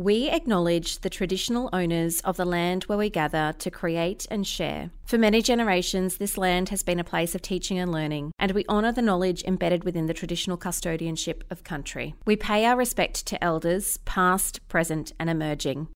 We 0.00 0.30
acknowledge 0.30 1.00
the 1.00 1.10
traditional 1.10 1.68
owners 1.74 2.22
of 2.22 2.38
the 2.38 2.46
land 2.46 2.84
where 2.84 2.96
we 2.96 3.10
gather 3.10 3.54
to 3.58 3.70
create 3.70 4.26
and 4.30 4.46
share. 4.46 4.88
For 5.04 5.18
many 5.18 5.42
generations, 5.42 6.16
this 6.16 6.38
land 6.38 6.70
has 6.70 6.82
been 6.82 6.98
a 6.98 7.04
place 7.04 7.34
of 7.34 7.42
teaching 7.42 7.78
and 7.78 7.92
learning, 7.92 8.32
and 8.38 8.52
we 8.52 8.64
honour 8.66 8.92
the 8.92 9.02
knowledge 9.02 9.44
embedded 9.44 9.84
within 9.84 10.06
the 10.06 10.14
traditional 10.14 10.56
custodianship 10.56 11.42
of 11.50 11.64
country. 11.64 12.14
We 12.24 12.34
pay 12.34 12.64
our 12.64 12.78
respect 12.78 13.26
to 13.26 13.44
elders, 13.44 13.98
past, 14.06 14.66
present, 14.68 15.12
and 15.20 15.28
emerging. 15.28 15.88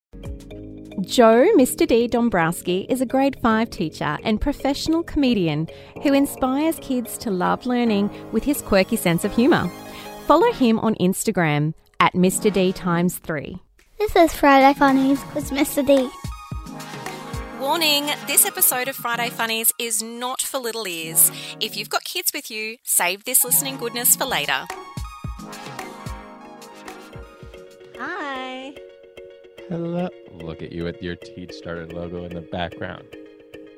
Joe 1.01 1.49
Mr. 1.57 1.87
D. 1.87 2.07
Dombrowski 2.07 2.85
is 2.91 3.01
a 3.01 3.07
grade 3.07 3.39
5 3.41 3.71
teacher 3.71 4.19
and 4.23 4.39
professional 4.39 5.03
comedian 5.03 5.67
who 6.03 6.13
inspires 6.13 6.79
kids 6.81 7.17
to 7.17 7.31
love 7.31 7.65
learning 7.65 8.11
with 8.33 8.45
his 8.45 8.61
quirky 8.61 8.97
sense 8.97 9.25
of 9.25 9.35
humour. 9.35 9.67
Follow 10.27 10.53
him 10.53 10.79
on 10.81 10.95
Instagram 10.97 11.73
at 12.01 12.13
Mr. 12.13 12.53
D 12.53 12.71
times 12.71 13.17
3. 13.17 13.64
This 13.99 14.17
is 14.17 14.35
Friday 14.35 14.77
Funnies 14.79 15.23
with 15.35 15.51
Mr. 15.51 15.87
D. 15.87 16.11
Warning 17.61 18.07
this 18.27 18.45
episode 18.45 18.89
of 18.89 18.97
Friday 18.97 19.31
Funnies 19.31 19.73
is 19.79 20.03
not 20.03 20.43
for 20.43 20.59
little 20.59 20.87
ears. 20.87 21.31
If 21.61 21.77
you've 21.77 21.89
got 21.89 22.05
kids 22.05 22.33
with 22.35 22.51
you, 22.51 22.77
save 22.83 23.25
this 23.25 23.45
listening 23.45 23.77
goodness 23.77 24.17
for 24.17 24.25
later. 24.25 24.67
Hi. 27.99 28.75
Hello. 29.69 30.09
Look 30.33 30.63
at 30.63 30.73
you 30.73 30.85
with 30.85 31.01
your 31.03 31.17
Teach 31.17 31.53
Starter 31.53 31.87
logo 31.87 32.25
in 32.25 32.35
the 32.35 32.41
background. 32.43 33.07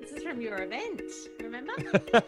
This 0.00 0.12
is 0.12 0.22
from 0.22 0.40
your 0.40 0.62
event, 0.62 1.02
remember? 1.40 1.74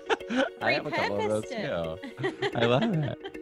I 0.61 0.73
have 0.73 0.87
a 0.87 0.91
couple 0.91 1.21
of 1.21 1.29
those 1.29 1.49
too. 1.51 2.51
I 2.55 2.65
love 2.67 2.83
it. 2.83 3.19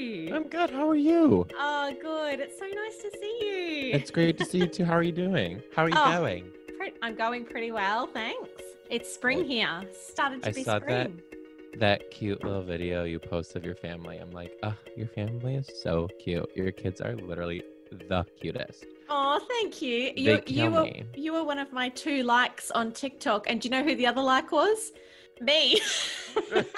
How 0.00 0.06
are 0.06 0.08
you? 0.08 0.34
I'm 0.34 0.44
good. 0.48 0.70
How 0.70 0.88
are 0.88 0.94
you? 0.96 1.46
Oh, 1.58 1.92
good. 2.00 2.40
It's 2.40 2.58
so 2.58 2.64
nice 2.64 2.96
to 3.02 3.10
see 3.20 3.38
you. 3.42 3.92
It's 3.92 4.10
great 4.10 4.38
to 4.38 4.46
see 4.46 4.58
you 4.58 4.66
too. 4.66 4.84
How 4.86 4.94
are 4.94 5.02
you 5.02 5.12
doing? 5.12 5.62
How 5.76 5.84
are 5.84 5.88
you 5.90 5.94
Oh. 5.98 6.10
going? 6.18 6.50
Pre- 6.78 6.92
I'm 7.02 7.14
going 7.14 7.44
pretty 7.44 7.70
well, 7.70 8.06
thanks. 8.06 8.48
It's 8.88 9.12
spring 9.12 9.44
here. 9.44 9.82
Started 9.92 10.42
to 10.42 10.48
I 10.48 10.52
be 10.52 10.62
saw 10.64 10.78
that. 10.78 10.82
spring. 11.10 11.22
That 11.78 12.10
cute 12.10 12.42
little 12.42 12.62
video 12.62 13.04
you 13.04 13.18
post 13.18 13.54
of 13.56 13.64
your 13.64 13.74
family. 13.76 14.16
I'm 14.16 14.30
like, 14.30 14.58
oh, 14.62 14.74
your 14.96 15.06
family 15.08 15.56
is 15.56 15.68
so 15.82 16.08
cute. 16.18 16.48
Your 16.56 16.72
kids 16.72 17.02
are 17.02 17.14
literally 17.14 17.62
the 17.90 18.24
cutest. 18.40 18.86
Oh, 19.10 19.38
thank 19.48 19.82
you. 19.82 20.14
They 20.14 20.20
You, 20.22 20.42
you 20.46 20.70
were 20.70 20.84
me. 20.84 21.04
you 21.14 21.32
were 21.34 21.44
one 21.44 21.58
of 21.58 21.72
my 21.74 21.90
two 21.90 22.22
likes 22.22 22.70
on 22.70 22.92
TikTok, 22.92 23.50
and 23.50 23.60
do 23.60 23.68
you 23.68 23.70
know 23.72 23.84
who 23.84 23.94
the 23.94 24.06
other 24.06 24.22
like 24.22 24.50
was? 24.50 24.92
Me. 25.42 25.80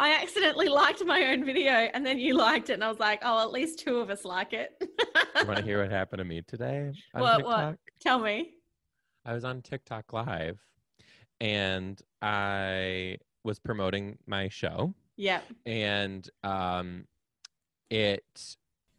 I 0.00 0.14
accidentally 0.22 0.68
liked 0.68 1.04
my 1.04 1.26
own 1.26 1.44
video, 1.44 1.72
and 1.72 2.04
then 2.06 2.18
you 2.18 2.34
liked 2.34 2.70
it, 2.70 2.74
and 2.74 2.82
I 2.84 2.88
was 2.88 2.98
like, 2.98 3.20
oh, 3.22 3.42
at 3.42 3.52
least 3.52 3.78
two 3.80 3.98
of 3.98 4.08
us 4.08 4.24
like 4.24 4.54
it. 4.54 4.70
You 4.80 5.44
want 5.46 5.58
to 5.58 5.62
hear 5.64 5.82
what 5.82 5.90
happened 6.00 6.18
to 6.20 6.24
me 6.24 6.40
today 6.42 6.90
on 7.14 7.20
What- 7.20 7.36
TikTok? 7.36 7.46
what? 7.68 7.78
Tell 8.00 8.18
me. 8.18 8.54
I 9.26 9.34
was 9.34 9.44
on 9.44 9.60
TikTok 9.60 10.12
live 10.14 10.58
and 11.40 12.00
I 12.22 13.18
was 13.44 13.58
promoting 13.58 14.16
my 14.26 14.48
show 14.48 14.94
Yep. 15.16 15.44
and 15.66 16.28
um 16.42 17.04
it 17.90 18.24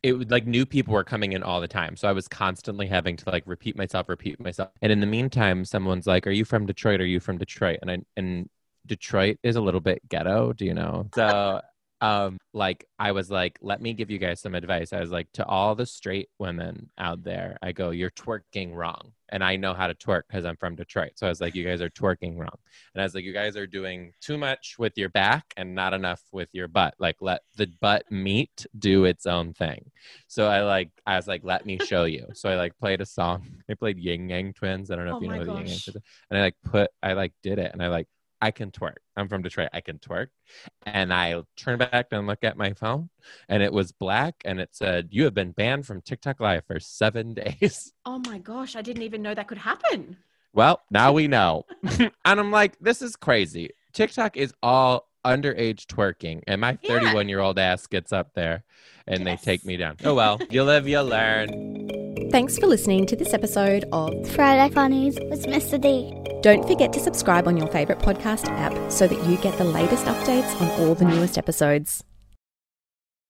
it 0.03 0.13
would 0.13 0.29
like 0.31 0.45
new 0.45 0.65
people 0.65 0.93
were 0.93 1.03
coming 1.03 1.33
in 1.33 1.41
all 1.43 1.61
the 1.61 1.67
time 1.67 1.95
so 1.95 2.07
i 2.07 2.11
was 2.11 2.27
constantly 2.27 2.85
having 2.87 3.15
to 3.17 3.29
like 3.29 3.43
repeat 3.45 3.75
myself 3.77 4.09
repeat 4.09 4.39
myself 4.39 4.69
and 4.81 4.91
in 4.91 4.99
the 4.99 5.05
meantime 5.07 5.63
someone's 5.65 6.05
like 6.07 6.25
are 6.27 6.31
you 6.31 6.43
from 6.45 6.65
detroit 6.65 6.99
are 7.01 7.05
you 7.05 7.19
from 7.19 7.37
detroit 7.37 7.77
and 7.81 7.89
i 7.91 7.97
and 8.17 8.49
detroit 8.85 9.37
is 9.43 9.55
a 9.55 9.61
little 9.61 9.81
bit 9.81 10.01
ghetto 10.09 10.53
do 10.53 10.65
you 10.65 10.73
know 10.73 11.07
so 11.13 11.61
um 12.01 12.37
like 12.53 12.87
i 12.97 13.11
was 13.11 13.29
like 13.29 13.59
let 13.61 13.79
me 13.79 13.93
give 13.93 14.09
you 14.09 14.17
guys 14.17 14.41
some 14.41 14.55
advice 14.55 14.91
i 14.91 14.99
was 14.99 15.11
like 15.11 15.27
to 15.33 15.45
all 15.45 15.75
the 15.75 15.85
straight 15.85 16.29
women 16.39 16.89
out 16.97 17.23
there 17.23 17.57
i 17.61 17.71
go 17.71 17.91
you're 17.91 18.09
twerking 18.09 18.73
wrong 18.73 19.11
and 19.29 19.43
i 19.43 19.55
know 19.55 19.73
how 19.73 19.85
to 19.85 19.93
twerk 19.93 20.23
because 20.27 20.43
i'm 20.43 20.57
from 20.57 20.75
detroit 20.75 21.11
so 21.15 21.27
i 21.27 21.29
was 21.29 21.39
like 21.39 21.53
you 21.53 21.63
guys 21.63 21.79
are 21.79 21.91
twerking 21.91 22.37
wrong 22.37 22.57
and 22.93 23.01
I 23.01 23.05
was 23.05 23.15
like, 23.15 23.23
you 23.23 23.31
guys 23.31 23.55
are 23.55 23.67
doing 23.67 24.11
too 24.19 24.37
much 24.37 24.75
with 24.77 24.97
your 24.97 25.07
back 25.09 25.45
and 25.55 25.73
not 25.73 25.93
enough 25.93 26.21
with 26.33 26.49
your 26.51 26.67
butt. 26.67 26.93
Like, 26.99 27.21
let 27.21 27.41
the 27.55 27.67
butt 27.79 28.03
meat 28.11 28.65
do 28.77 29.05
its 29.05 29.25
own 29.25 29.53
thing. 29.53 29.91
So 30.27 30.47
I 30.47 30.61
like, 30.63 30.89
I 31.05 31.15
was 31.15 31.25
like, 31.25 31.41
let 31.45 31.65
me 31.65 31.79
show 31.79 32.03
you. 32.03 32.27
So 32.33 32.49
I 32.49 32.55
like 32.55 32.77
played 32.77 32.99
a 32.99 33.05
song. 33.05 33.63
I 33.69 33.75
played 33.75 33.97
Yin 33.97 34.27
Yang 34.27 34.53
Twins. 34.55 34.91
I 34.91 34.95
don't 34.97 35.05
know 35.05 35.13
Oh 35.13 35.17
if 35.17 35.23
you 35.23 35.29
my 35.29 35.37
know 35.37 35.45
the 35.45 35.51
Yin 35.53 35.67
Yang. 35.67 35.79
Twins. 35.85 35.97
And 36.29 36.37
I 36.39 36.41
like 36.41 36.55
put, 36.65 36.91
I 37.01 37.13
like 37.13 37.31
did 37.43 37.59
it, 37.59 37.71
and 37.71 37.81
I 37.81 37.87
like, 37.87 38.07
I 38.41 38.51
can 38.51 38.71
twerk. 38.71 38.97
I'm 39.15 39.27
from 39.29 39.41
Detroit. 39.43 39.69
I 39.73 39.81
can 39.81 39.99
twerk. 39.99 40.27
And 40.85 41.13
I 41.13 41.41
turn 41.55 41.77
back 41.77 42.07
and 42.11 42.27
look 42.27 42.43
at 42.43 42.57
my 42.57 42.73
phone, 42.73 43.09
and 43.47 43.61
it 43.61 43.71
was 43.71 43.91
black, 43.91 44.35
and 44.45 44.59
it 44.59 44.69
said, 44.71 45.09
"You 45.11 45.23
have 45.25 45.33
been 45.33 45.51
banned 45.51 45.85
from 45.85 46.01
TikTok 46.01 46.39
Live 46.39 46.65
for 46.65 46.79
seven 46.79 47.33
days." 47.35 47.93
Oh 48.05 48.19
my 48.19 48.39
gosh, 48.39 48.75
I 48.75 48.81
didn't 48.81 49.03
even 49.03 49.21
know 49.21 49.33
that 49.35 49.47
could 49.47 49.59
happen. 49.59 50.17
Well, 50.53 50.81
now 50.89 51.13
we 51.13 51.27
know. 51.27 51.65
and 51.99 52.11
I'm 52.25 52.51
like, 52.51 52.77
this 52.79 53.01
is 53.01 53.15
crazy. 53.15 53.69
TikTok 53.93 54.35
is 54.35 54.53
all 54.61 55.07
underage 55.23 55.85
twerking, 55.85 56.41
and 56.47 56.59
my 56.59 56.77
Yeah. 56.81 56.95
31 56.95 57.29
year 57.29 57.39
old 57.39 57.59
ass 57.59 57.85
gets 57.87 58.11
up 58.11 58.33
there 58.33 58.63
and 59.07 59.25
Yes. 59.25 59.41
they 59.41 59.51
take 59.51 59.65
me 59.65 59.77
down. 59.77 59.97
Oh 60.03 60.15
well, 60.15 60.39
you 60.49 60.63
live, 60.63 60.87
you 60.87 61.01
learn. 61.01 62.00
Thanks 62.31 62.57
for 62.57 62.65
listening 62.65 63.05
to 63.07 63.17
this 63.17 63.33
episode 63.33 63.83
of 63.91 64.25
Friday 64.31 64.73
Funnies 64.73 65.19
with 65.29 65.45
Mr. 65.47 65.79
D. 65.79 66.13
Don't 66.41 66.65
forget 66.65 66.93
to 66.93 66.99
subscribe 67.01 67.45
on 67.45 67.57
your 67.57 67.67
favourite 67.67 68.01
podcast 68.01 68.47
app 68.47 68.89
so 68.89 69.05
that 69.05 69.25
you 69.27 69.35
get 69.39 69.57
the 69.57 69.65
latest 69.65 70.05
updates 70.05 70.61
on 70.61 70.69
all 70.79 70.95
the 70.95 71.03
newest 71.03 71.37
episodes. 71.37 72.05